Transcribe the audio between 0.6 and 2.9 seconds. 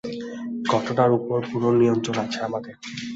ঘটনার ওপর পুরো নিয়ন্ত্রণ আছে আমাদের।